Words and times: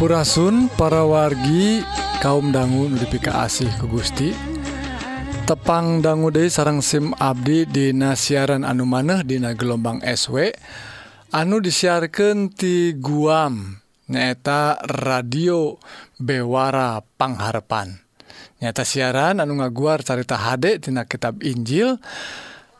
Purasun 0.00 0.72
para 0.80 1.04
wargi 1.04 1.84
kaum 2.24 2.56
dangu 2.56 2.88
nudipika 2.88 3.44
asih 3.44 3.68
ke 3.76 3.84
Gusti. 3.84 4.32
Tepang 5.44 6.00
dangu 6.00 6.32
De 6.32 6.48
sarang 6.48 6.80
SIM 6.80 7.12
Abdi 7.20 7.68
di 7.68 7.92
siaran 8.16 8.64
anu 8.64 8.88
maneh 8.88 9.20
Dina 9.28 9.52
gelombang 9.52 10.00
SW 10.00 10.56
anu 11.36 11.60
disiarkan 11.60 12.48
ti 12.48 12.96
Guam 12.96 13.76
nyata 14.08 14.80
radio 14.88 15.76
Bewara 16.16 17.04
Pangharpan. 17.04 17.92
Nyata 18.64 18.88
siaran 18.88 19.44
anu 19.44 19.60
ngaguar 19.60 20.00
carita 20.00 20.40
HD 20.40 20.80
Tina 20.80 21.04
kitab 21.04 21.44
Injil. 21.44 22.00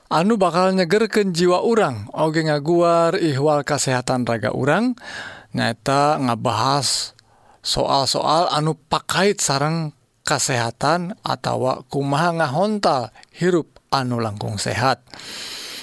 Anu 0.09 0.41
bakal 0.41 0.73
nyegerken 0.73 1.37
jiwa 1.37 1.69
urang. 1.69 2.09
Oge 2.17 2.49
ngaguar 2.49 3.21
ihwal 3.21 3.61
kesehatan 3.61 4.25
raga 4.25 4.57
urang. 4.57 4.97
dan 4.97 5.40
nyata 5.53 6.21
ngabahas 6.21 7.13
soal-soal 7.61 8.49
anu 8.51 8.77
pakait 8.77 9.41
sarang 9.41 9.93
kesehatan 10.25 11.17
atau 11.25 11.83
kumaha 11.89 12.31
ngahontal 12.37 13.11
hirup 13.35 13.81
anu 13.91 14.23
langkung 14.23 14.57
sehat. 14.57 15.03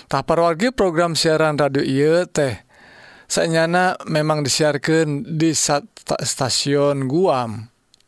Taparwargi 0.07 0.71
program 0.71 1.19
siaran 1.19 1.59
radio 1.59 1.83
I 1.83 2.23
teh. 2.31 2.63
Sayanyana 3.27 3.99
memang 4.07 4.39
disiarkan 4.39 5.35
di 5.35 5.51
stasiun 5.51 7.11
Guam. 7.11 7.67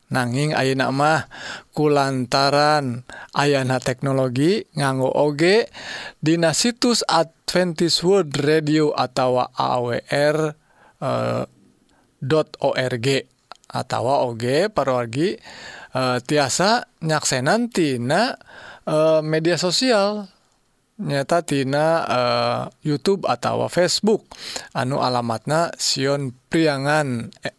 Nanging 0.10 0.58
Aak 0.58 0.90
mah 0.90 1.30
kulantaran 1.70 3.06
Ayna 3.30 3.78
teknologi 3.78 4.66
nganggo 4.74 5.14
oge 5.14 5.70
Dina 6.18 6.58
situs 6.58 7.06
Adventist 7.06 8.02
World 8.02 8.34
radio 8.42 8.90
atau 8.90 9.38
AWR 9.38 10.58
uh, 11.02 11.44
.org 12.60 13.08
atawa 13.70 14.26
oge 14.26 14.68
parwargi 14.74 15.38
uh, 15.94 16.18
tiasa 16.20 16.90
nyaksenan 17.06 17.70
tina 17.70 18.36
uh, 18.90 19.22
media 19.22 19.56
sosial. 19.56 20.28
Nyata 21.00 21.48
tina 21.48 21.86
uh, 22.04 22.62
YouTube 22.84 23.24
atau 23.24 23.72
Facebook. 23.72 24.28
Anu 24.76 25.00
alamatna 25.00 25.72
Sion 25.80 26.36
Priangan 26.52 27.32
eh, 27.40 27.56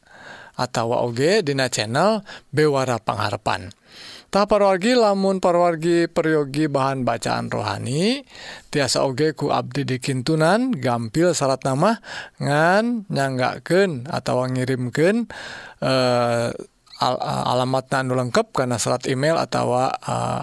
atawa 0.61 1.01
oge 1.01 1.41
dina 1.41 1.73
channel 1.73 2.21
Bewara 2.53 3.01
Pangharpan. 3.01 3.73
parwargi 4.31 4.95
lamun 4.95 5.43
parwargi 5.43 6.07
peryogi 6.07 6.71
bahan 6.71 7.03
bacaan 7.03 7.51
rohani 7.51 8.23
tiasa 8.71 9.03
oge 9.03 9.35
ku 9.35 9.51
Abdi 9.51 9.83
dikintunan 9.83 10.71
gampil 10.71 11.35
salat 11.35 11.67
nama 11.67 11.99
ngan 12.39 13.11
nyanggaken 13.11 14.07
atau 14.07 14.47
ngirimken 14.47 15.27
eh, 15.83 16.49
eh, 17.03 17.43
alamat 17.51 17.91
anu 17.91 18.15
lengkap 18.15 18.55
karena 18.55 18.79
salat 18.79 19.11
email 19.11 19.35
atau 19.35 19.75
eh, 19.83 20.43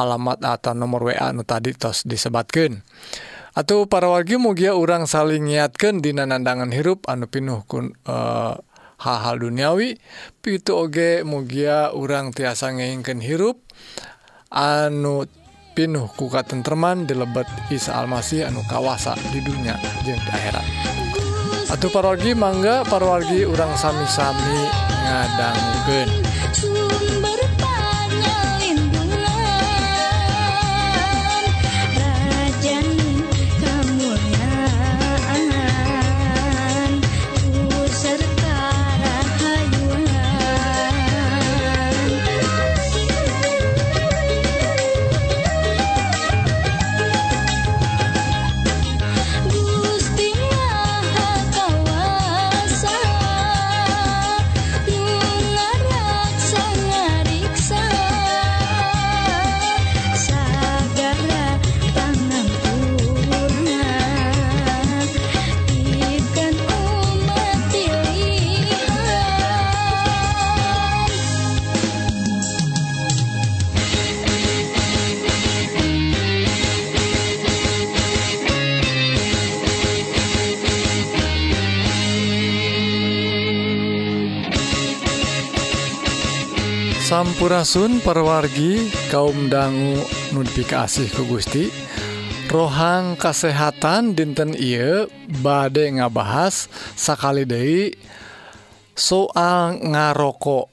alamat 0.00 0.40
atau 0.40 0.72
nomor 0.72 1.12
wa 1.12 1.28
nu 1.36 1.44
tadi 1.44 1.76
tos 1.76 2.08
disebatkan 2.08 2.80
atau 3.52 3.84
parwargi 3.90 4.38
mugia 4.38 4.72
orang 4.72 5.04
saling 5.04 5.44
nyiatkan 5.44 6.00
di 6.00 6.14
nandangan 6.16 6.70
hirup 6.72 7.04
anu 7.10 7.26
pinuh 7.28 7.66
kun 7.66 7.92
hal-hal 8.98 9.40
duniawi 9.40 9.96
pitu 10.42 10.74
oge 10.76 11.22
mugia 11.22 11.94
urang 11.94 12.34
tiasa 12.34 12.74
ngeinken 12.74 13.22
hirup. 13.22 13.62
Anu 14.48 15.28
pinuh 15.76 16.10
kuka 16.18 16.42
tentman 16.42 17.06
dilebet 17.06 17.46
Isa 17.70 17.94
Almasih 18.00 18.50
anu 18.50 18.66
kawasa 18.66 19.14
di 19.30 19.38
dunia 19.44 19.78
jeung 20.02 20.18
akhirat. 20.18 20.66
Atuh 21.68 21.92
parwargi 21.92 22.32
mangga 22.32 22.82
parwargi 22.88 23.44
urang 23.44 23.76
sami-sami 23.76 24.60
ngadanggukeun 25.04 26.10
Sampurasun 87.18 87.98
perwargi 87.98 88.94
kaum 89.10 89.50
dangu 89.50 89.98
notifikasi 90.38 91.10
ku 91.10 91.26
Gusti. 91.26 91.66
Rohang 92.46 93.18
kasehatan 93.18 94.14
dinten 94.14 94.54
Ieu 94.54 95.10
badai 95.42 95.98
ngabahas 95.98 96.70
sakali 96.94 97.42
Dei 97.42 97.90
soal 98.94 99.82
ngarokok 99.82 100.70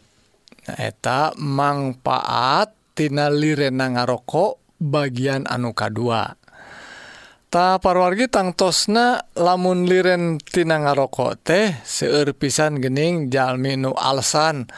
eta 0.70 1.34
manfaattina 1.34 3.34
lirena 3.34 3.98
ngarokok 3.98 4.78
bagian 4.78 5.50
anuka 5.50 5.90
2 5.90 7.50
ta 7.50 7.82
parwargi 7.82 8.30
tangtosna 8.30 9.34
lamun 9.34 9.90
lirentina 9.90 10.78
ngarokok 10.78 11.42
teh 11.42 11.82
seueur 11.82 12.38
pisan 12.38 12.78
gening 12.78 13.34
Jalminu 13.34 13.98
alasan 13.98 14.70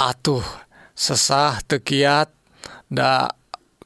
atuh. 0.00 0.69
sesah 1.00 1.64
tekiat 1.64 2.28
da 2.92 3.32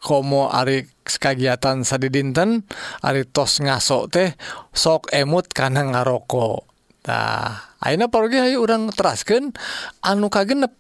komo 0.03 0.51
Ari 0.51 0.91
kagiatan 1.07 1.87
sad 1.87 2.03
dinten 2.11 2.67
Ari 3.07 3.23
tos 3.31 3.63
ngasok 3.63 4.05
teh 4.11 4.35
sok 4.75 5.15
emut 5.15 5.47
karena 5.55 5.87
ngarokoktah 5.95 7.79
Aina 7.85 8.11
pergi 8.11 8.59
orang 8.59 8.91
terasken 8.91 9.55
anu 10.03 10.33
ka 10.33 10.43
genep 10.49 10.75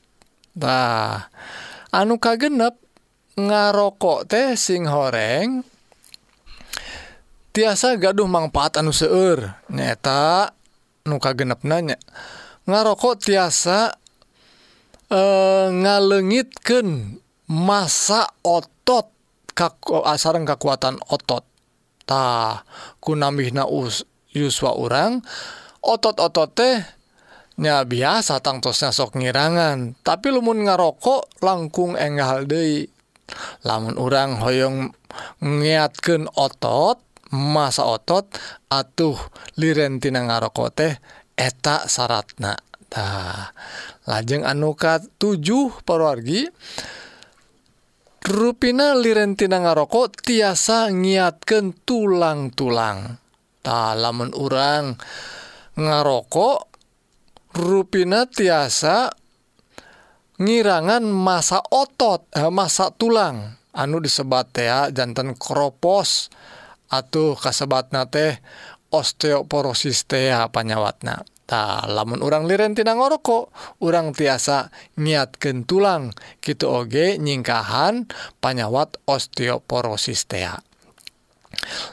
anu 1.92 2.16
ka 2.16 2.34
genep 2.40 2.80
ngarokok 3.36 4.24
teh 4.24 4.56
sing 4.56 4.88
horeng 4.88 5.66
tiasa 7.54 7.94
gaduh 8.00 8.26
manfaat 8.26 8.80
anu 8.82 8.90
seueur. 8.90 9.54
Nyata 9.70 10.50
nuka 11.04 11.36
genep 11.36 11.60
nanya 11.62 12.00
ngarokok 12.64 13.20
tiasa 13.20 14.00
eh 15.10 15.68
ngalengitken 15.70 17.20
masa 17.50 18.28
otot 18.40 19.12
kako 19.54 20.02
asarang 20.08 20.48
eh, 20.48 20.50
kekuatan 20.56 20.98
otottah 21.08 22.64
kunamina 22.98 23.68
Yuswa 24.34 24.74
orang 24.74 25.22
otot-otot 25.78 26.50
tehnya 26.58 27.86
biasa 27.86 28.42
tangtosnya 28.42 28.90
sok 28.90 29.14
ngirangan. 29.22 29.94
Tapi 30.02 30.34
lumun 30.34 30.66
ngarokok 30.66 31.38
langkung 31.44 31.94
enggak 31.94 32.26
Haldei 32.26 32.90
lamun 33.64 33.96
orang 33.96 34.42
hoyong 34.42 34.92
ngiatken 35.40 36.28
otot 36.34 37.00
masa 37.32 37.88
otot 37.88 38.28
atuh 38.68 39.16
lirentina 39.56 40.26
ngarokok 40.26 40.68
teh 40.74 40.92
eta 41.34 41.88
syaratna 41.88 42.54
etaksyaratnatah 42.94 43.50
lajeng 44.06 44.44
anuka 44.46 45.02
7 45.18 45.82
perwargi 45.82 46.46
ruina 48.24 48.96
lirentina 48.96 49.60
ngarokok 49.60 50.24
tiasa 50.24 50.88
ngiatken 50.94 51.84
tulang-tulang. 51.84 53.20
Lamun 53.64 54.30
orang 54.36 54.96
ngarokok 55.76 56.68
ruina 57.56 58.28
tiasa 58.28 59.12
ngirangan 60.36 61.04
masa 61.08 61.60
otot 61.64 62.28
eh, 62.36 62.48
masa 62.52 62.92
tulang. 62.92 63.60
Anu 63.74 63.98
disebat 63.98 64.54
ya 64.54 64.86
jantan 64.94 65.34
kropos 65.34 66.30
atau 66.86 67.34
kasebat 67.34 67.90
na 67.90 68.06
teh 68.06 68.38
osteoporosistea 68.94 70.46
Ta 71.44 71.84
lamun 71.84 72.24
urang 72.24 72.48
lirentina 72.48 72.96
ngorokok 72.96 73.52
urang 73.84 74.16
tiasa 74.16 74.72
niatken 74.96 75.68
tulang. 75.68 76.16
Gitu 76.40 76.64
oge 76.68 77.20
nyingkahan 77.20 78.08
panyawat 78.40 78.96
osteoporosis 79.04 80.24
tea 80.24 80.56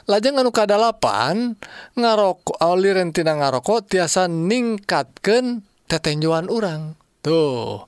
lajeng 0.06 0.38
anu 0.38 0.50
kadalapan 0.50 1.56
ngarokok 1.96 2.58
eh, 2.58 2.76
lirentina 2.78 3.32
ngarokok 3.38 3.88
tiasa 3.88 4.28
ningkatkan 4.28 5.64
tetenjuan 5.88 6.48
urang. 6.48 6.98
Tuh 7.22 7.86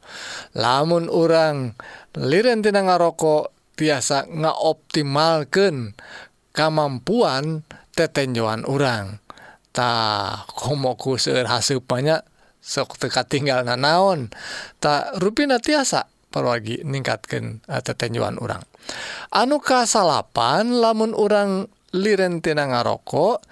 lamun 0.55 1.11
urang 1.11 1.75
lirentina 2.15 2.87
ngarokok 2.87 3.51
tiasa 3.75 4.31
ngaoptimalkan 4.31 5.99
kemampuan 6.55 7.67
tetenjuan 7.99 8.63
urang. 8.63 9.24
tak 9.75 10.47
homoku 10.65 11.19
haseuppanya 11.19 12.23
sok 12.63 12.97
teka 12.97 13.27
tinggal 13.27 13.67
na 13.67 13.75
naon. 13.75 14.31
Tak 14.79 15.19
ruina 15.19 15.59
tiasa 15.59 16.07
perwagi 16.31 16.87
meningkatkan 16.87 17.67
eh, 17.67 17.83
tetenjuan 17.83 18.39
orang 18.39 18.63
anu 19.33 19.61
kasalapan 19.61 20.79
lamun 20.79 21.17
orang 21.17 21.67
lirentina 21.95 22.69
ngarokok 22.69 23.43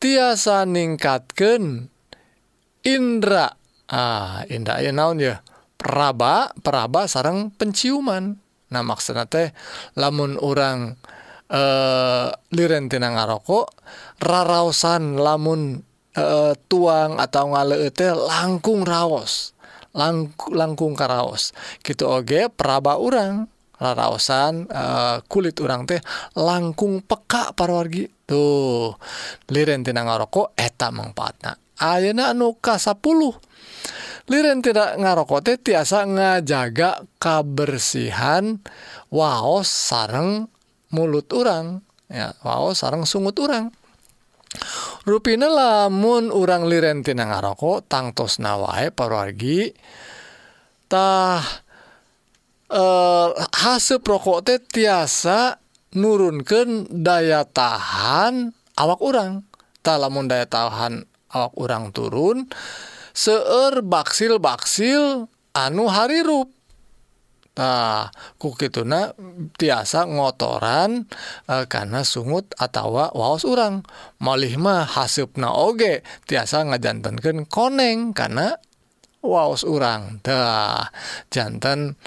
tiasa 0.00 0.64
ningkatkan 0.68 1.88
Indra. 2.80 3.52
Ah 3.92 4.40
Indra 4.48 4.80
ya 4.80 4.92
naon 4.94 5.20
ya 5.20 5.44
peraba 5.76 6.48
peraba 6.64 7.04
sarang 7.04 7.52
penciuman. 7.52 8.40
Nah 8.70 8.82
maksudnya 8.86 9.28
teh 9.28 9.52
lamun 9.98 10.40
orang 10.40 10.96
eh 11.50 12.28
lirentina 12.54 13.10
ngarokok 13.10 13.66
raraosan 14.22 15.18
lamun 15.18 15.82
eh, 16.14 16.54
tuang 16.70 17.18
atau 17.18 17.50
ngaleete 17.50 18.14
langkung 18.14 18.86
raos. 18.86 19.58
Langkung 20.54 20.94
karaos. 20.94 21.50
Gitu 21.82 22.06
oge 22.06 22.46
peraba 22.46 23.02
orang 23.02 23.50
raraosan 23.82 24.70
eh, 24.70 25.16
kulit 25.26 25.58
orang 25.58 25.90
teh 25.90 25.98
langkung 26.38 27.02
peka 27.02 27.50
parwargi. 27.58 28.06
Tuh 28.30 28.94
lirentina 29.50 30.06
ngarokok 30.06 30.54
eta 30.54 30.94
manfaatna 30.94 31.70
ayeuna 31.80 32.36
anu 32.36 32.60
ka 32.60 32.76
10 32.76 33.00
liren 34.28 34.60
tidak 34.60 35.00
ngarokok 35.00 35.40
teh 35.40 35.56
tiasa 35.56 36.04
ngajaga 36.04 37.08
kabersihan 37.16 38.60
waos 39.08 39.66
sareng 39.66 40.46
mulut 40.90 41.30
orang 41.34 41.82
ya 42.10 42.34
wow 42.42 42.74
sarang 42.74 43.06
sungut 43.06 43.38
orang 43.38 43.70
Ruina 45.06 45.46
lamun 45.46 46.34
urang 46.34 46.66
lirentina 46.66 47.24
ngarokok 47.24 47.86
tangtos 47.86 48.42
nawae 48.42 48.90
parwargitah 48.90 49.78
eh 52.70 53.28
hasil 53.34 54.02
prokok 54.02 54.42
teh 54.44 54.58
tiasa 54.60 55.56
nurunkan 55.94 56.86
daya 56.90 57.46
tahan 57.46 58.54
awak 58.78 59.00
orang 59.02 59.42
tak 59.82 59.98
lamun 59.98 60.30
daya 60.30 60.46
tahan 60.46 61.06
awak 61.34 61.54
orang 61.58 61.90
turun 61.94 62.46
seeur 63.14 63.82
baksil 63.82 64.38
baksil 64.38 65.26
anu 65.54 65.90
harirup 65.90 66.50
Ah, 67.58 68.14
kukituna 68.38 69.10
tiasa 69.58 70.06
ngotoran 70.06 71.10
eh, 71.50 71.66
karena 71.66 72.06
sungut 72.06 72.54
atautawa 72.54 73.10
waos 73.10 73.42
urang. 73.42 73.82
Malihmah 74.22 74.86
hasubna 74.86 75.50
oge 75.50 76.06
tiasa 76.30 76.62
ngajantankan 76.70 77.50
koneng 77.50 78.14
karena 78.14 78.54
waos 79.20 79.66
urang. 79.66 80.22
Dah 80.22 80.94
jantan 81.28 81.98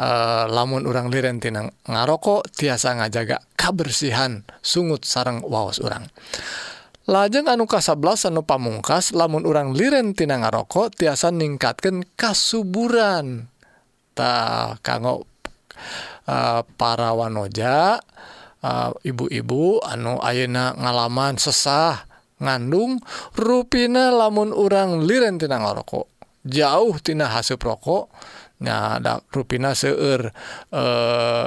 eh, 0.00 0.44
lamun 0.48 0.88
urang 0.88 1.12
lirentinang 1.12 1.68
ngarokok 1.84 2.48
tiasa 2.48 2.96
ngajaga 2.96 3.44
kabersihan 3.60 4.48
sungut 4.64 5.04
sarang 5.04 5.44
waos 5.44 5.84
urang. 5.84 6.08
Lajeng 7.08 7.44
anu 7.44 7.68
kasablas 7.68 8.24
anu 8.24 8.40
pamungkas 8.44 9.12
lamun 9.12 9.44
urang 9.44 9.76
lirentina 9.76 10.40
ngarokok 10.40 10.96
tiasa 10.96 11.28
ningkatkan 11.28 12.08
kasuburan. 12.16 13.52
ta 14.18 14.74
kanggo 14.82 15.22
eh, 16.26 16.34
uh, 16.34 16.60
para 16.74 17.14
wanoja 17.14 18.02
eh, 18.58 18.90
ibu-ibu 19.06 19.78
uh, 19.78 19.92
anu 19.94 20.18
ayeuna 20.18 20.74
ngalaman 20.74 21.38
sesah 21.38 22.02
ngandung 22.42 22.98
ruina 23.38 24.10
lamun 24.10 24.50
urang 24.50 25.06
lirentina 25.06 25.62
ngarokok. 25.62 26.10
Jauhtina 26.46 27.30
hasil 27.30 27.58
rokoknya 27.58 28.98
ada 28.98 29.22
ruina 29.30 29.74
seueur 29.74 30.34
eh 30.74 31.46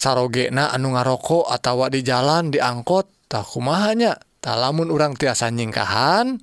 sarogena 0.00 0.72
anu 0.72 0.96
ngarokok 0.96 1.52
atau 1.52 1.84
di 1.92 2.00
jalan 2.00 2.48
diangkot 2.48 3.28
tak 3.28 3.44
kumahanya 3.44 4.16
tak 4.40 4.56
lamun 4.56 4.88
urang 4.88 5.12
tiasa 5.12 5.52
nyingkahan 5.52 6.40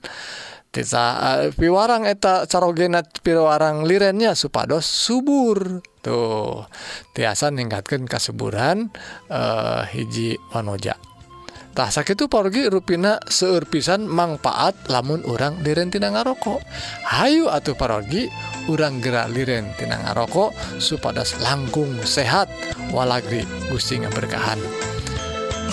teza 0.77 1.17
eh, 1.41 1.49
piwarang 1.49 2.05
eta 2.05 2.45
carogenat 2.45 3.25
piwarang 3.25 3.89
lirennya 3.89 4.37
supados 4.37 4.85
subur. 4.85 5.81
Tuh 6.05 6.69
tiasa 7.17 7.49
meningkatkan 7.49 8.05
kesuburan 8.05 8.93
eh, 9.25 9.81
hiji 9.97 10.37
Wanojatah 10.53 11.89
sakit 11.89 12.29
porgi 12.29 12.69
ruina 12.69 13.17
seurpisan 13.25 14.05
manfaat 14.05 14.77
lamun 14.93 15.25
urang 15.25 15.57
lirentina 15.65 16.13
ngarokok. 16.13 16.61
Hayu 17.09 17.49
atau 17.49 17.73
parogi 17.73 18.29
urang 18.69 19.01
gerak 19.01 19.33
lirentina 19.33 19.97
ngarokok 20.05 20.53
supados 20.77 21.41
langkung 21.41 21.89
sehat 22.05 22.45
walagri 22.93 23.41
Gusti 23.73 23.97
berkahan 23.97 24.61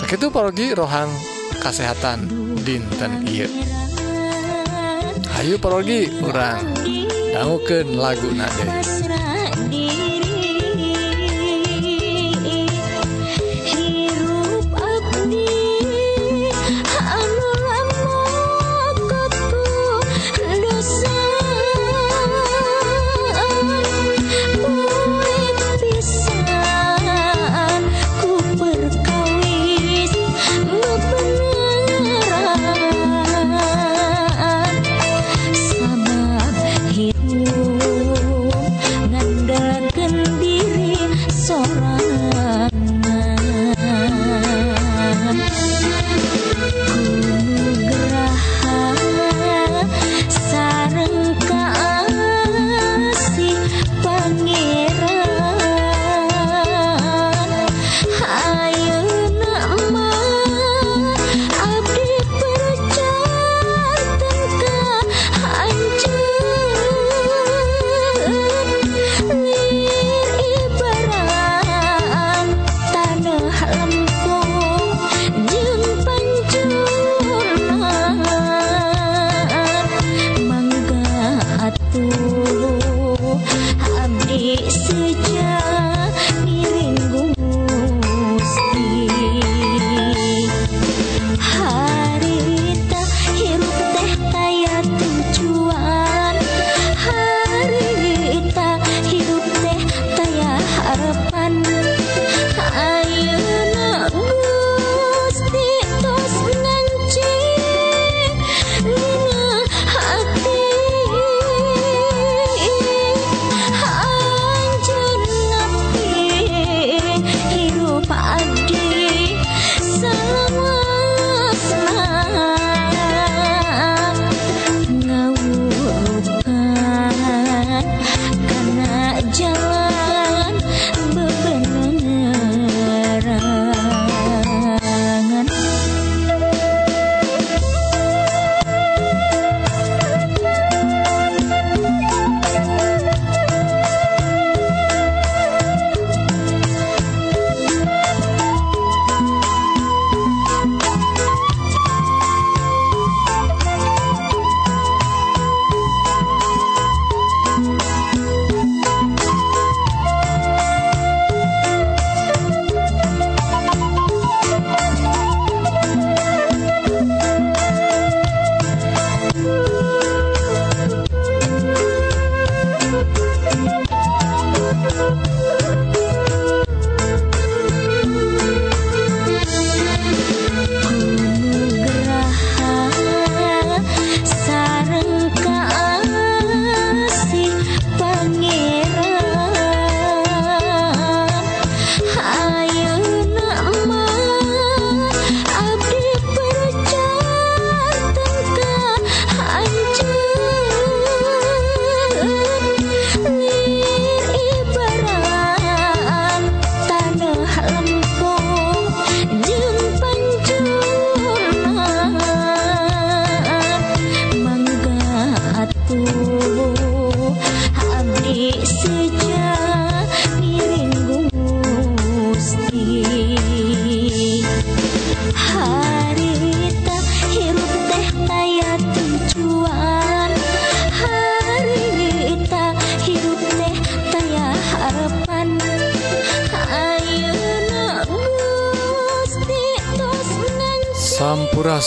sakit 0.05 0.29
porgi 0.29 0.77
rohang 0.77 1.09
kesehatan 1.65 2.29
dinten 2.61 3.25
Iye 3.25 3.49
Ayu 5.45 5.61
parorgi 5.61 6.09
kurang. 6.25 6.73
Dauken 7.37 8.01
lagu 8.01 8.33
nade? 8.33 9.04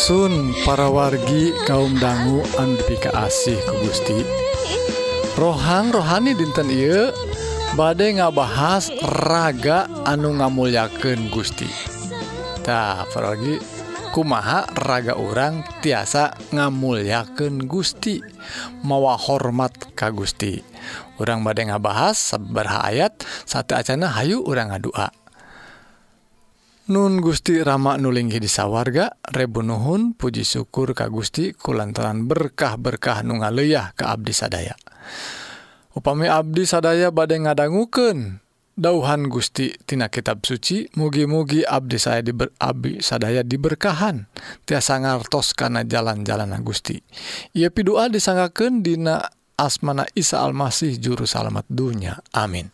Sun 0.08 0.56
para 0.64 0.88
wargi 0.88 1.52
kaum 1.68 2.00
dangu 2.00 2.40
andpika 2.56 3.12
asih 3.28 3.60
ke 3.60 3.74
Gusti. 3.84 4.16
Rohang 5.36 5.92
rohani 5.92 6.32
dinten 6.32 6.72
Ieu 6.72 7.12
badai 7.76 8.16
ngabahas 8.16 8.88
raga 9.04 9.84
anu 10.08 10.32
ngamulyaken 10.40 11.28
Gustitah 11.28 13.04
pergi 13.12 13.60
kumaha 14.16 14.72
raga 14.80 15.20
orang 15.20 15.68
tiasa 15.84 16.32
ngamulyaken 16.56 17.68
Gusti 17.68 18.24
mawa 18.88 19.20
hormat 19.20 19.92
Ka 19.92 20.08
Gusti. 20.16 20.64
Orang 21.20 21.44
badai 21.44 21.68
ngabahas 21.68 22.16
seberha 22.16 22.80
ayat 22.80 23.28
satu 23.44 23.76
Acana 23.76 24.08
Hayu 24.16 24.40
orang 24.48 24.72
ngadua 24.72 25.27
Nun 26.88 27.20
Gusti 27.20 27.60
Rama 27.60 28.00
sawwarga 28.00 28.40
disawarga 28.40 29.06
Rebunuhun 29.20 30.16
Puji 30.16 30.48
syukur 30.48 30.96
Ka 30.96 31.12
Gusti 31.12 31.52
kulantaran 31.52 32.24
berkah-berkah 32.24 33.28
nu 33.28 33.44
ngaleah 33.44 33.92
ke 33.92 34.08
Abdi 34.08 34.32
sadaya. 34.32 34.72
Upami 35.92 36.32
Abdi 36.32 36.64
sadaya 36.64 37.12
badai 37.12 37.44
ngadangguken 37.44 38.40
dauhan 38.80 39.28
Gustitina 39.28 40.08
kitab 40.08 40.48
suci 40.48 40.88
mugi-mugi 40.96 41.68
Abdi 41.68 42.00
saya 42.00 42.24
diberabi 42.24 43.04
sadaya 43.04 43.44
diberkahan 43.44 44.24
tiasa 44.64 45.04
ngartos 45.04 45.52
karena 45.60 45.84
jalan-jalan 45.84 46.56
Gusti. 46.64 47.04
Ia 47.52 47.68
pidua 47.68 48.08
disangaken 48.08 48.80
Dina 48.80 49.28
asmana 49.60 50.08
Isa 50.16 50.40
Almasih 50.40 50.96
juru 51.04 51.28
salamet 51.28 51.68
dunya. 51.68 52.16
Amin. 52.32 52.72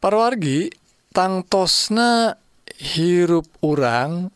Parwargi 0.00 0.87
tangtosna 1.18 2.38
hirup 2.78 3.50
orang 3.66 4.30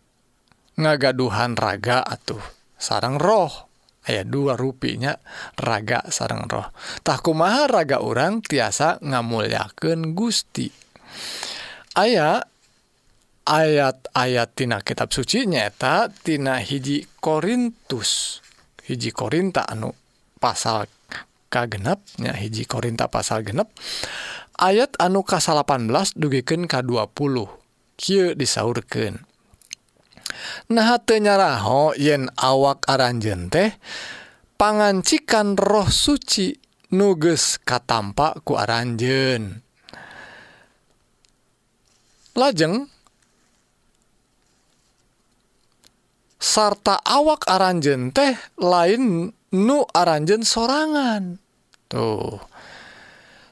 ngagaduhan 0.75 1.55
raga 1.55 2.03
atuh. 2.03 2.43
Sarang 2.75 3.23
roh. 3.23 3.71
Aya 4.03 4.27
dua 4.27 4.59
rupinya 4.59 5.15
raga 5.55 6.03
sarang 6.11 6.51
roh. 6.51 6.75
Takumaha 7.07 7.71
raga 7.71 8.03
orang 8.03 8.43
tiasa 8.43 8.99
ngamulyaken 8.99 10.19
Gusti. 10.19 10.75
Aya 11.95 12.43
ayat-ayat 13.47 14.51
tina 14.59 14.83
kitab 14.83 15.15
suci 15.15 15.47
nyata 15.47 16.11
tina 16.11 16.59
hiji 16.59 17.07
Korintus. 17.23 18.43
Hiji 18.83 19.15
Korinta 19.15 19.71
anu 19.71 19.95
pasal 20.43 20.91
kagenapnya 21.47 22.35
hiji 22.35 22.67
Korinta 22.67 23.07
pasal 23.07 23.47
genep. 23.47 23.71
ayat 24.63 24.95
anu 25.03 25.27
ka-18 25.27 26.15
dugiken 26.15 26.71
ka20 26.71 27.11
Ky 27.99 28.39
disaurken 28.39 29.27
nah 30.71 30.95
tenyaraho 31.03 31.99
yen 31.99 32.31
awak 32.39 32.87
aranjen 32.87 33.51
teh 33.51 33.75
pangancikan 34.55 35.59
roh 35.59 35.91
suci 35.91 36.55
nuges 36.95 37.59
katampak 37.67 38.47
ku 38.47 38.55
aranjen 38.55 39.67
lajeng 42.39 42.87
sarta 46.43 46.99
awak 47.07 47.47
aranjen 47.47 48.11
teh 48.11 48.35
lain 48.59 49.31
nu 49.55 49.79
aranjen 49.95 50.43
sorangan. 50.43 51.39
Tuh. 51.87 52.52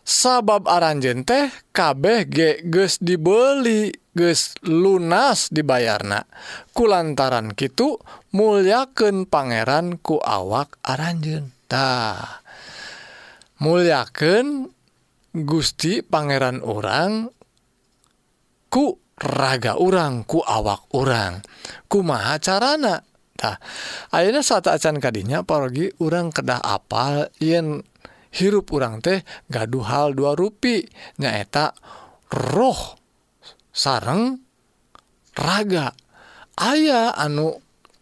sabab 0.05 0.67
aranjen 0.67 1.23
teh 1.23 1.51
kabeh 1.71 2.27
ge 2.27 2.51
geus 2.67 2.99
dibeli 2.99 3.93
geus 4.15 4.59
lunas 4.67 5.49
dibayarna. 5.55 6.27
Kulantaran 6.75 7.55
kitu 7.55 7.97
mulyakeun 8.35 9.27
pangeran 9.31 9.99
ku 10.03 10.19
awak 10.19 10.79
aranjen 10.83 11.55
tah. 11.71 12.43
Mulyakeun 13.61 14.73
Gusti 15.31 16.03
Pangeran 16.03 16.59
orang 16.59 17.31
ku 18.67 18.99
raga 19.21 19.79
orang 19.79 20.27
ku 20.27 20.43
awak 20.43 20.91
orang 20.97 21.39
kumaha 21.87 22.41
carana 22.43 23.05
tah. 23.39 23.63
Akhirnya 24.11 24.43
saat 24.43 24.67
acan 24.67 24.99
kadinya 24.99 25.47
pergi 25.47 25.93
orang 26.03 26.35
kedah 26.35 26.59
apal 26.59 27.31
yen 27.39 27.85
hirup 28.35 28.71
urang 28.75 29.03
teh 29.03 29.23
gaduh 29.51 29.85
hal 29.87 30.15
dua 30.15 30.35
rupi. 30.39 30.83
Nyaeta 31.19 31.75
roh 32.31 32.99
sareng 33.71 34.39
raga. 35.37 35.93
Aya 36.61 37.15
anu 37.17 37.57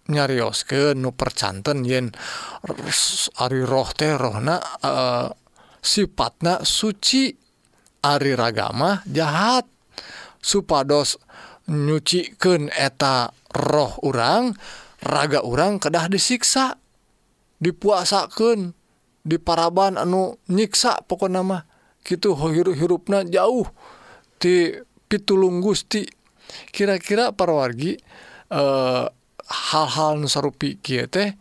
nyarios 0.08 0.64
ke 0.64 0.96
nu 0.96 1.12
percanten 1.12 1.84
yen 1.84 2.10
Ari 3.44 3.62
roh 3.62 3.88
teh 3.92 4.16
rohna 4.16 4.56
uh, 4.82 5.28
sifatna 5.80 6.64
suci. 6.64 7.34
Ari 7.98 8.32
ragama 8.38 9.02
jahat. 9.10 9.66
Supados 10.38 11.18
nyuciken 11.68 12.70
eta 12.72 13.34
roh 13.52 13.98
orang 14.06 14.54
raga 15.04 15.44
orang 15.44 15.82
kedah 15.82 16.06
disiksa 16.06 16.78
dipuasaken 17.58 18.77
di 19.28 19.36
paraban 19.36 20.00
anu 20.00 20.40
nyiksa 20.48 21.04
pokok 21.04 21.28
nama 21.28 21.60
gitu 22.00 22.32
hirupna 22.72 23.28
jauh 23.28 23.68
di 24.40 24.72
pitulung 25.04 25.60
Gusti. 25.60 26.08
Kira-kira 26.72 27.36
para 27.36 27.52
wargi 27.52 27.92
eh, 28.48 29.04
hal-hal 29.48 30.14
e, 30.16 30.20
nusarupi 30.24 30.80
kieu 30.80 31.04
teh 31.04 31.36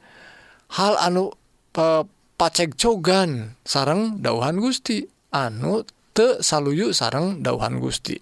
hal 0.76 1.00
anu 1.00 1.32
e, 1.72 2.04
pacek 2.36 2.76
cogan 2.76 3.56
sarang 3.64 4.20
dauhan 4.20 4.60
Gusti. 4.60 5.08
Anu 5.32 5.88
te 6.12 6.44
saluyu 6.44 6.92
sarang 6.92 7.40
dauhan 7.40 7.80
Gusti. 7.80 8.20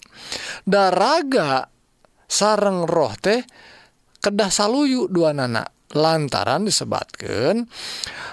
Daraga 0.62 1.66
sarang 2.30 2.86
roh 2.86 3.14
teh 3.18 3.42
kedah 4.22 4.54
saluyu 4.54 5.10
dua 5.10 5.34
nana 5.34 5.75
lantaran 5.94 6.66
disebabkan 6.66 7.70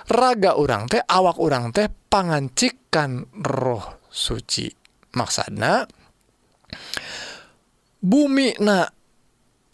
raga 0.09 0.57
orang 0.57 0.89
teh 0.89 1.05
awak 1.05 1.37
orang 1.37 1.75
teh 1.75 1.91
pangancikan 1.91 3.29
roh 3.45 4.01
suci. 4.09 4.73
Maksudna 5.13 5.85
bumi 8.01 8.57
na 8.65 8.89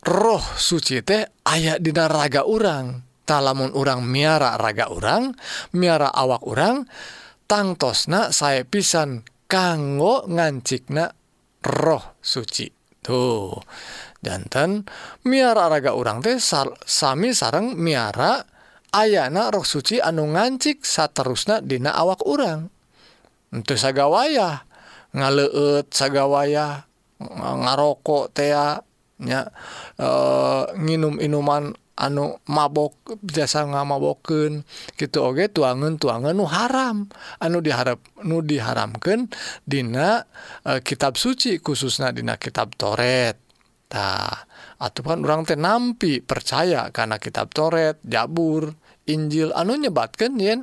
roh 0.03 0.45
suci 0.59 0.99
teh 1.07 1.23
aya 1.47 1.79
di 1.79 1.95
raga 1.95 2.43
orang 2.43 3.09
talamun 3.23 3.77
orang 3.77 4.03
miara 4.03 4.57
raga 4.57 4.89
orang 4.89 5.37
miara 5.77 6.11
awak 6.11 6.43
orang 6.49 6.89
tangtosna 7.45 8.33
saya 8.33 8.65
pisan 8.65 9.23
kanggo 9.47 10.25
ngancikna 10.29 11.13
roh 11.65 12.19
suci. 12.21 12.69
Tuh 12.99 13.57
jantan 14.23 14.87
miara 15.23 15.71
raga 15.71 15.95
urang 15.95 16.23
teh 16.23 16.39
sami 16.41 17.31
sareng 17.31 17.79
miara 17.79 18.43
ayana 18.93 19.53
roh 19.53 19.65
suci 19.65 20.01
anu 20.01 20.33
ngancik 20.33 20.83
saterusna 20.85 21.61
dina 21.61 21.93
awak 21.95 22.25
urang. 22.25 22.73
Untuk 23.49 23.81
sagawayah 23.81 24.69
ngaleut 25.17 25.89
sagawayah 25.89 26.85
ngarokok 27.25 28.37
teanya 28.37 29.49
e, 29.97 30.05
eh, 30.05 30.65
nginum 30.77 31.17
inuman 31.17 31.73
anu 31.99 32.39
mabok 32.47 33.19
biasa 33.19 33.67
nga 33.67 33.83
maboken 33.83 34.63
gitu 34.95 35.19
oge 35.27 35.51
tuangan 35.51 35.97
tuangan 35.97 36.37
nu 36.37 36.45
haram. 36.45 37.09
Anu 37.41 37.65
diharap 37.65 37.99
nu 38.23 38.45
diharamkan 38.45 39.33
Dina 39.65 40.29
e, 40.63 40.85
kitab 40.85 41.17
suci 41.17 41.59
khususnya 41.59 42.13
Dina 42.13 42.37
kitab 42.37 42.77
Toret. 42.77 43.48
Tah 43.89 44.47
atau 44.79 45.01
kan 45.03 45.25
orang 45.25 45.49
teh 45.49 45.57
nampi 45.57 46.21
percaya 46.21 46.93
karena 46.93 47.17
kitab 47.17 47.51
toret 47.51 47.99
jabur 48.05 48.77
Injil 49.09 49.51
anu 49.57 49.81
nyebatkan 49.81 50.37
yen 50.37 50.63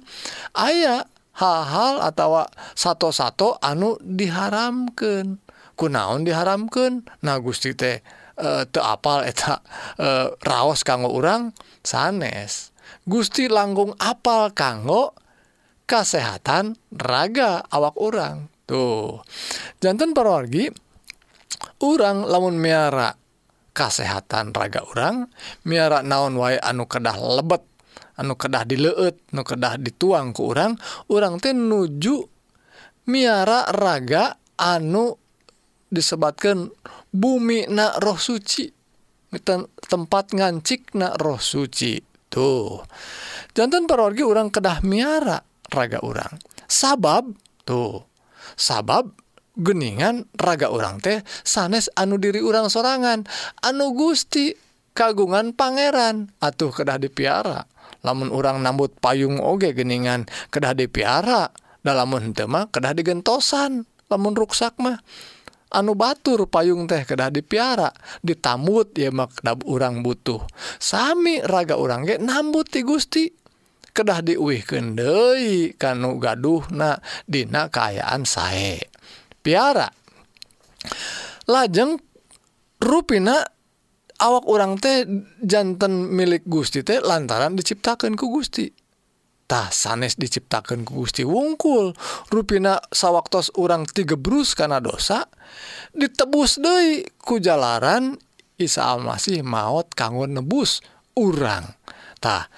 aya 0.54 1.10
hal-hal 1.36 2.00
atau 2.06 2.46
satu-satu 2.78 3.60
anu 3.60 3.98
diharamkan 4.00 5.42
kunaon 5.76 6.24
diharamkan 6.24 7.04
nah 7.26 7.42
Gusti 7.42 7.74
teh 7.74 8.06
te 8.70 8.80
apal 8.84 9.24
eta 9.26 9.64
raos 10.44 10.84
kanggo 10.84 11.12
orang 11.12 11.56
sanes. 11.82 12.76
Gusti 13.06 13.48
langgung 13.48 13.96
apal 13.98 14.52
kanggo 14.52 15.16
kesehatan 15.86 16.76
raga 16.94 17.64
awak 17.70 17.96
orang 18.02 18.50
tuh. 18.66 19.22
Jantan 19.80 20.12
parwargi 20.18 20.70
urang 21.84 22.28
lamun 22.28 22.56
miara 22.60 23.16
kesehatan 23.76 24.56
raga 24.56 24.88
orang 24.88 25.28
miara 25.68 26.00
naon 26.00 26.40
wae 26.40 26.56
anu 26.60 26.88
kedah 26.88 27.18
lebet 27.20 27.64
anu 28.16 28.40
kedah 28.40 28.64
dileut 28.64 29.20
nu 29.36 29.44
kedah 29.44 29.76
dituang 29.76 30.32
ke 30.32 30.42
urang 30.44 30.80
orang 31.12 31.40
teh 31.44 31.52
nuju 31.52 32.24
miara 33.12 33.68
raga 33.76 34.40
anu 34.56 35.20
disebatkan 35.92 36.72
bumi 37.12 37.68
na 37.68 38.00
roh 38.00 38.20
suci 38.20 38.72
tempat 39.86 40.32
ngancik 40.32 40.96
na 40.96 41.12
roh 41.20 41.40
suci 41.40 42.00
tuh. 42.32 42.80
Jantan 43.52 43.84
parorgi 43.84 44.24
orang 44.24 44.48
kedah 44.48 44.80
miara 44.84 45.44
raga 45.72 46.00
orang 46.04 46.40
sabab 46.68 47.36
tuh 47.66 48.04
sabab 48.56 49.12
geningan 49.56 50.28
raga 50.36 50.72
orang 50.72 51.00
teh 51.00 51.24
sanes 51.44 51.88
anu 51.96 52.20
diri 52.20 52.44
urang 52.44 52.68
sorangan 52.68 53.24
anu 53.64 53.96
Gusti 53.96 54.56
kagungan 54.96 55.52
Pangeran. 55.54 56.32
Atuh 56.40 56.72
kedah 56.72 56.98
dipiara. 56.98 57.68
Lamun 58.02 58.32
urang 58.32 58.64
nambut 58.64 58.96
payung 58.98 59.44
oge 59.44 59.76
geningan 59.76 60.26
kedah 60.50 60.74
dipiara. 60.74 61.52
Dalamun 61.86 62.34
tema 62.34 62.72
kedah 62.72 62.96
digentosan. 62.96 63.86
Lamun 64.10 64.34
ruksak 64.34 64.80
mah 64.82 65.04
anu 65.70 65.94
batur 65.94 66.48
payung 66.48 66.88
teh 66.88 67.04
kedah 67.04 67.30
dipiara. 67.30 67.92
Ditambut 68.24 68.96
ya 68.96 69.12
makdab 69.12 69.68
urang 69.68 70.02
butuh. 70.02 70.42
Sami 70.80 71.44
raga 71.44 71.76
urang 71.76 72.08
ge 72.08 72.18
nambut 72.18 72.72
ti 72.72 72.82
Gusti. 72.82 73.30
Kedah 73.96 74.20
diuih 74.20 74.60
kendei 74.68 75.72
kanu 75.80 76.20
gaduh 76.20 76.68
na 76.68 77.00
dina 77.32 77.72
kaayaan 77.72 78.28
sae. 78.28 78.95
piara. 79.46 79.86
Lajeng 81.46 82.02
ruina 82.82 83.46
awak 84.18 84.50
orang 84.50 84.82
teh 84.82 85.06
jantan 85.46 86.10
milik 86.10 86.50
Gusti 86.50 86.82
teh 86.82 86.98
lantaran 86.98 87.54
diciptakan 87.54 88.18
Gusti. 88.18 88.74
Tah 89.46 89.70
sanes 89.70 90.18
diciptakan 90.18 90.82
ku 90.82 91.06
Gusti 91.06 91.22
wungkul. 91.22 91.94
Ruina 92.34 92.82
sawwaktos 92.90 93.54
orang 93.62 93.86
tiga 93.86 94.18
brus 94.18 94.58
karena 94.58 94.82
dosa 94.82 95.30
ditebus 95.94 96.58
deui 96.58 97.06
ku 97.22 97.38
jalaran 97.38 98.18
Isa 98.58 98.90
Almasih 98.90 99.46
maut 99.46 99.94
kanggo 99.94 100.26
nebus 100.26 100.82
urang. 101.14 101.78
Tah 102.18 102.50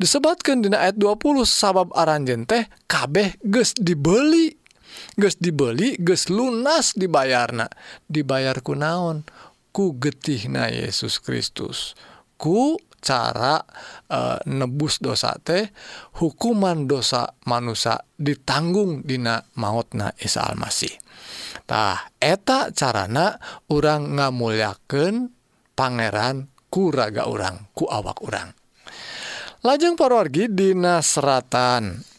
disebatkan 0.00 0.64
dina 0.64 0.80
ayat 0.80 0.96
20 0.96 1.44
sabab 1.44 1.92
aranjen 1.92 2.48
teh 2.48 2.64
kabeh 2.88 3.36
geus 3.44 3.76
dibeli. 3.76 4.63
geus 5.14 5.38
dibeli 5.38 5.98
geus 5.98 6.30
lunas 6.30 6.94
dibayarna. 6.94 7.70
Dibayar 8.06 8.60
ku 8.60 8.78
naon? 8.78 9.26
Ku 9.74 9.98
getihna 9.98 10.70
Yesus 10.70 11.18
Kristus. 11.18 11.98
Ku 12.38 12.78
cara 13.04 13.60
eh, 14.08 14.40
nebus 14.48 14.98
dosa 15.04 15.36
teh 15.36 15.68
hukuman 16.16 16.88
dosa 16.88 17.36
manusia 17.44 18.00
ditanggung 18.16 19.04
dina 19.04 19.44
mautna 19.60 20.08
Isa 20.16 20.48
Almasihtah 20.48 22.16
eta 22.16 22.72
carana 22.72 23.36
orang 23.68 24.16
ngamuliaken 24.16 25.36
Pangeran 25.74 26.48
kuraga 26.72 27.28
orang 27.28 27.68
ku 27.76 27.84
awak 27.84 28.24
orang 28.24 28.56
lajeng 29.64 29.96
parorgi 29.96 30.52
Dina 30.52 31.00
Seratan. 31.00 32.13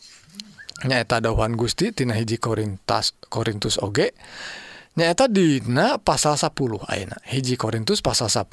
nyaeta 0.84 1.24
dawan 1.24 1.56
Gustitina 1.56 2.20
hiji 2.20 2.36
Korintas 2.36 3.16
Korintus 3.32 3.80
oge. 3.80 4.12
Nyaeta 4.96 5.28
Dina 5.32 6.00
pasal 6.00 6.36
10 6.36 6.52
Aak 6.88 7.20
hiji 7.28 7.56
Korintus 7.56 8.00
pasal 8.00 8.28
10 8.32 8.48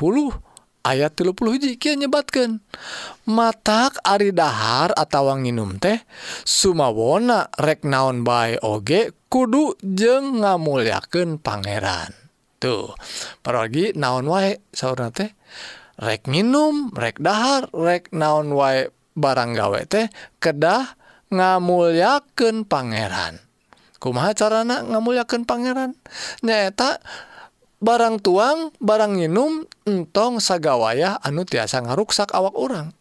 ayat 0.82 1.14
30 1.14 1.38
hiji 1.54 1.78
Kia 1.78 1.94
nyebatkan 1.94 2.58
matak 3.30 4.02
Ari 4.02 4.35
dahar 4.35 4.90
atau 4.98 5.30
nginum 5.38 5.78
teh 5.78 6.02
Sumawona 6.42 7.46
reknaon 7.54 8.26
by 8.26 8.58
oge 8.62 9.14
kudu 9.30 9.78
jeng 9.82 10.42
ngamuliaken 10.42 11.38
Pangeran. 11.38 12.11
Tuh 12.58 12.94
pergi 13.42 13.94
naon 13.98 14.26
wa 14.26 14.42
sauna 14.70 15.11
teh? 15.14 15.30
Rek 15.98 16.26
minum 16.26 16.90
rek 16.90 17.22
dahar 17.22 17.70
rek 17.70 18.11
naon 18.11 18.50
wa 18.50 18.82
barang 19.14 19.50
gawe 19.54 19.80
teh 19.87 20.11
kedah 20.42 21.02
ngamuliaken 21.33 22.68
Pangeran. 22.68 23.40
Kumaha 23.97 24.37
carana 24.37 24.85
ngamuliaken 24.85 25.49
Pangeran? 25.49 25.97
Nyata 26.45 27.01
barang 27.83 28.23
tuang 28.23 28.71
barang 28.79 29.18
minum 29.18 29.66
entong 29.83 30.38
sagawayah 30.38 31.18
anu 31.27 31.42
tiasa 31.42 31.83
ngaruksak 31.83 32.31
awak 32.31 32.55
orang 32.55 32.95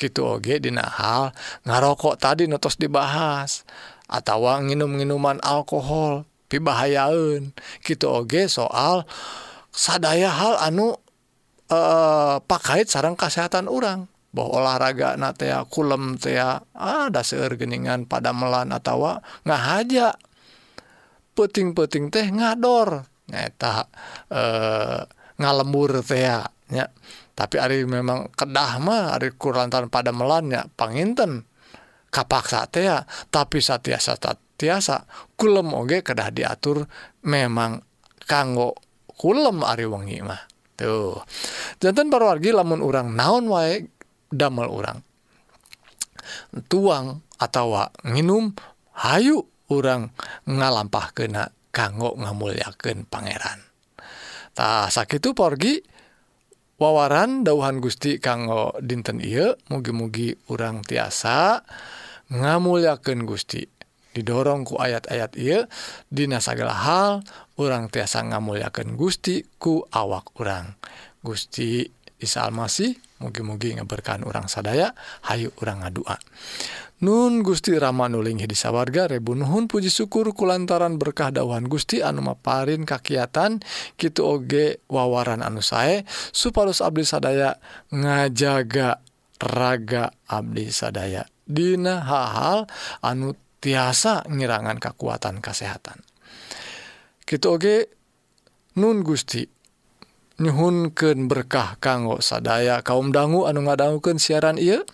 gitu 0.00 0.24
oge 0.24 0.56
dina 0.56 0.88
hal 0.88 1.36
ngarokok 1.68 2.16
tadi 2.16 2.48
notos 2.48 2.80
dibahas 2.80 3.68
atau 4.08 4.48
nginum-minuman 4.64 5.36
alkohol 5.44 6.24
pibahayaun 6.48 7.52
gitu 7.84 8.08
oge 8.08 8.48
soal 8.48 9.04
sadaya 9.68 10.32
hal 10.32 10.56
anu 10.64 10.96
eh, 11.68 12.36
pakait 12.48 12.88
sarang 12.88 13.16
kesehatan 13.16 13.68
orang 13.68 14.08
bahwa 14.32 14.64
olahraga 14.64 15.14
na 15.20 15.36
tea 15.36 15.52
ya, 15.52 15.58
kulem 15.68 16.16
tea 16.16 16.40
ya, 16.40 16.48
ada 16.74 17.20
ah, 17.20 17.24
seueur 17.24 17.54
geningan 17.60 18.08
pada 18.08 18.32
melan 18.32 18.72
atau 18.72 19.20
ngahaja. 19.44 20.16
Peting-peting 21.32 22.12
teh 22.12 22.28
ngador. 22.28 23.08
Nyata 23.28 23.88
e, 24.28 24.42
eh, 24.42 25.00
ngalembur 25.40 26.04
tea 26.04 26.44
ya 26.68 26.86
tapi 27.32 27.56
hari 27.56 27.88
memang 27.88 28.28
kedah 28.36 28.76
mah 28.78 29.16
hari 29.16 29.32
kurantan 29.32 29.88
pada 29.88 30.12
melannya 30.12 30.68
panginten. 30.76 31.48
Kapaksa 32.12 32.68
teh 32.68 32.84
ya, 32.84 33.08
tapi 33.32 33.64
satiasa 33.64 34.20
satiasa 34.20 35.08
kulem 35.32 35.72
oge 35.72 36.04
kedah 36.04 36.28
diatur 36.28 36.84
memang 37.24 37.80
kanggo 38.28 38.76
kulem 39.16 39.64
ari 39.64 39.88
wengi 39.88 40.20
mah. 40.20 40.44
Tuh. 40.76 41.16
Jantan 41.80 42.12
parwargi 42.12 42.52
lamun 42.52 42.84
orang 42.84 43.16
naon 43.16 43.48
wae 43.48 43.88
damel 44.32 44.72
orang 44.72 45.04
tuang 46.66 47.20
atau 47.36 47.76
minum 48.08 48.56
Hayu 48.92 49.48
orang 49.72 50.12
ngalampah 50.44 51.16
kena 51.16 51.48
kanggo 51.72 52.12
ngamuliaken 52.20 53.08
pangerantah 53.08 54.92
sakit 54.92 55.32
porgi 55.32 55.80
wawaran 56.82 57.46
dauhan 57.46 57.78
Gusti 57.78 58.18
kanggo 58.18 58.76
dinten 58.82 59.22
I 59.22 59.54
mugi-mugi 59.70 60.34
orang 60.50 60.82
tiasa 60.82 61.62
ngamuliaken 62.32 63.22
Gusti. 63.22 63.62
Didorongku 64.12 64.76
ayat-ayat 64.76 65.40
I 65.40 65.64
dinasagala 66.12 66.74
hal 66.74 67.24
orang 67.56 67.88
tiasa 67.88 68.20
ngamuliaken 68.20 69.00
Gusti 69.00 69.40
ku 69.56 69.88
awak 69.88 70.36
orang 70.36 70.76
Gusti 71.24 71.88
Isa 72.20 72.44
Almasih 72.44 72.98
mugi-mugi 73.22 73.78
ngeberkan 73.78 74.26
orang 74.26 74.50
sadaya 74.50 74.90
Hayu 75.30 75.54
orang 75.62 75.86
ngadua. 75.86 76.18
Nun 77.02 77.42
Gusti 77.42 77.74
Rama 77.74 78.06
nuling 78.06 78.38
hidis 78.38 78.62
sawarga 78.62 79.10
Rebunuhun 79.10 79.66
puji 79.66 79.90
syukur 79.90 80.30
kulantaran 80.38 81.02
berkah 81.02 81.34
dawan 81.34 81.66
Gusti 81.66 81.98
anu 81.98 82.22
maparin 82.22 82.86
kakiatan 82.86 83.58
Kitu 83.98 84.22
oge 84.22 84.78
wawaran 84.86 85.42
anu 85.42 85.66
sae 85.66 86.06
Supados 86.30 86.78
abdi 86.78 87.02
sadaya 87.02 87.58
ngajaga 87.90 89.02
raga 89.42 90.14
abdi 90.30 90.70
sadaya. 90.70 91.26
Dina 91.42 92.06
hal-hal 92.06 92.70
anu 93.02 93.34
tiasa 93.58 94.22
ngirangan 94.30 94.78
kekuatan 94.78 95.42
kesehatan 95.42 95.98
Kitu 97.26 97.46
oge 97.50 97.90
Nun 98.78 99.02
Gusti 99.02 99.42
nyhunken 100.40 101.28
berkah 101.28 101.76
kanggo 101.82 102.22
sadaya. 102.24 102.80
Kaum 102.80 103.12
dangu 103.12 103.44
anu 103.44 103.66
ngadangguken 103.66 104.16
siaran 104.16 104.56
ia 104.56 104.84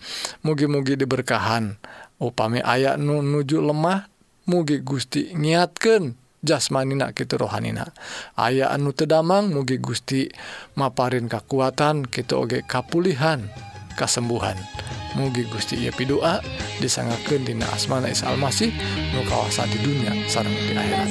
mugi-mugi 0.43 0.99
diberkahan. 0.99 1.79
Upami 2.19 2.59
aya 2.59 2.99
nu 2.99 3.23
nuju 3.23 3.63
lemah 3.63 4.11
mugi 4.49 4.83
Gusti 4.83 5.31
nyiatkan 5.37 6.17
jasmanina 6.43 7.15
gitu 7.15 7.39
rohanina. 7.39 7.95
Aya 8.35 8.73
anu 8.73 8.91
tedamang 8.91 9.53
mugi 9.53 9.79
Gusti 9.79 10.27
maparin 10.75 11.31
kekuatan 11.31 12.09
kita 12.09 12.35
oge 12.35 12.65
kapulihan 12.67 13.47
kesembuhan 13.99 14.55
mugi 15.19 15.43
Gusti 15.51 15.75
ia 15.75 15.91
pidoa 15.91 16.39
disangaken 16.79 17.43
dina 17.43 17.67
asmana 17.73 18.07
Isa 18.07 18.29
Almasih 18.29 18.71
nu 19.15 19.25
kawasan 19.25 19.67
di 19.73 19.79
dunia 19.83 20.13
sarang 20.29 20.53
di 20.53 20.73
akhirat. 20.75 21.09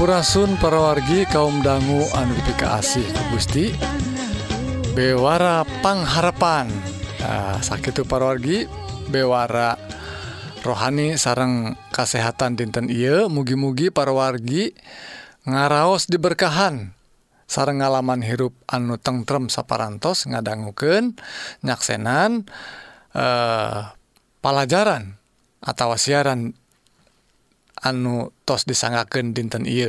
Hampurasun 0.00 0.56
parawargi 0.56 1.28
kaum 1.28 1.60
dangu 1.60 2.00
anufikasi 2.16 3.04
Gusti. 3.36 3.68
Bewara 4.96 5.60
pangharapan. 5.84 6.72
Nah, 7.20 7.60
sakit 7.60 8.08
parawargi 8.08 8.64
bewara 9.12 9.76
rohani 10.64 11.20
sarang 11.20 11.76
kasehatan 11.92 12.56
dinten 12.56 12.88
Iye 12.88 13.28
mugi-mugi 13.28 13.92
parawargi 13.92 14.72
ngaraos 15.44 16.08
diberkahan. 16.08 16.96
Sarang 17.44 17.84
ngalaman 17.84 18.24
hirup 18.24 18.56
anu 18.72 18.96
tengrem 18.96 19.52
saparantos 19.52 20.24
ngadangguken 20.24 21.20
nyaksenan 21.60 22.48
eh, 23.12 23.80
pelajaran 24.40 25.20
atau 25.60 25.92
siaran 26.00 26.56
anu 27.80 28.32
tos 28.44 28.68
disangaken 28.68 29.32
dinten 29.32 29.64
I 29.64 29.88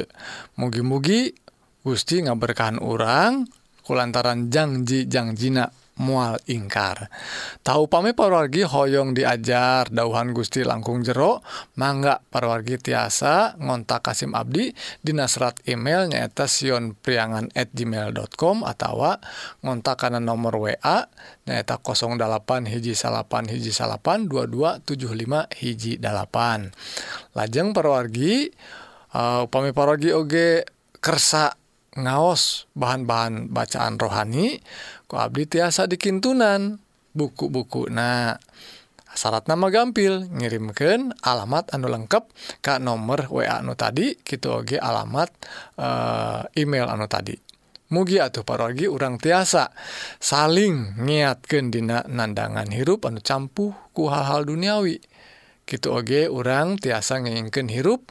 mugi-mugi 0.55 1.35
Gusti 1.81 2.21
ngaberkahan 2.21 2.77
orang 2.77 3.49
kulantaran 3.81 4.53
janji 4.53 5.09
janjina 5.09 5.73
mual 6.01 6.41
ingkar. 6.49 7.13
Tahu 7.61 7.85
pame 7.85 8.17
parawargi 8.17 8.65
Hoong 8.65 9.13
diajar. 9.13 9.93
Dahuhan 9.93 10.33
Gusti 10.33 10.65
langkung 10.65 11.05
jero. 11.05 11.45
Mangga 11.77 12.25
parawargi 12.25 12.81
tiasa 12.81 13.53
ngontak 13.61 14.09
Kasim 14.09 14.33
Abdi 14.33 14.73
Dinasrat 15.05 15.61
email 15.69 16.09
nyaetasion 16.09 16.97
priangan@ 16.97 17.53
gmail.com 17.53 18.65
atau 18.65 19.21
ngontak 19.61 20.01
kanan 20.01 20.25
nomor 20.25 20.57
wa 20.57 21.05
nyaeta 21.45 21.77
08 21.77 22.65
hiji 22.65 22.93
salapan 22.97 23.45
hiji 23.45 23.69
salapan 23.69 24.25
2275 24.25 25.51
hijjipan 25.61 26.71
lajeng 27.35 27.75
perwargi 27.75 28.49
upami 29.45 29.75
paragi 29.75 30.15
Ogekersa 30.15 31.60
ngaos 31.91 32.71
bahan-bahan 32.71 33.51
bacaan 33.51 33.99
rohani 33.99 34.63
ku 35.11 35.19
Abdi 35.19 35.43
tiasa 35.43 35.91
dikintunan 35.91 36.79
buku-buku 37.11 37.91
nah 37.91 38.39
syarat 39.11 39.51
nama 39.51 39.67
gampil 39.67 40.31
ngirimkan 40.31 41.11
alamat 41.19 41.67
anu 41.75 41.91
lengkap 41.91 42.31
Ka 42.63 42.79
nomor 42.79 43.27
wa 43.27 43.43
anu 43.43 43.75
tadi 43.75 44.15
gitu 44.23 44.63
Oge 44.63 44.79
alamat 44.79 45.29
e, 45.75 45.87
email 46.61 46.87
anu 46.87 47.09
tadi. 47.11 47.35
Mugi 47.91 48.23
atuh 48.23 48.47
parogi 48.47 48.87
urang 48.87 49.19
tiasa 49.19 49.75
saling 50.15 50.95
ngiatkan 51.03 51.75
dina 51.75 52.07
nandangan 52.07 52.71
hirup 52.71 53.03
anu 53.03 53.19
campuh 53.19 53.75
ku 53.91 54.07
hal-hal 54.07 54.47
duniawi. 54.47 55.03
Gitu 55.67 55.91
Oge 55.91 56.31
orang 56.31 56.79
tiasa 56.79 57.19
ngingken 57.19 57.67
hirup 57.67 58.07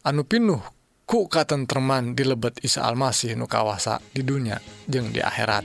anu 0.00 0.24
pinuh 0.24 0.64
ku 1.06 1.28
katentman 1.28 2.14
dilebet 2.16 2.62
Isa 2.64 2.86
Almasih 2.86 3.36
nukawasa 3.36 4.00
di 4.14 4.24
dunia 4.24 4.58
jeung 4.88 5.12
di 5.12 5.20
akhirat. 5.20 5.64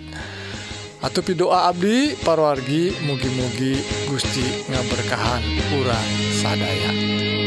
Atupi 0.97 1.37
doa 1.37 1.69
Abdi 1.69 2.17
parwargi 2.17 2.89
mugi-mugi 3.05 3.77
Gusti 4.09 4.65
ngaberkahan 4.65 5.43
kurang 5.69 6.07
sadaya. 6.41 7.46